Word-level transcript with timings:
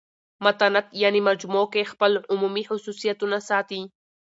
متانت 0.43 0.85
یعني 1.01 1.19
مجموع 1.29 1.63
کښي 1.73 1.83
خپل 1.91 2.11
عمومي 2.31 2.63
خصوصیتونه 2.69 3.37
ساتي. 3.49 3.81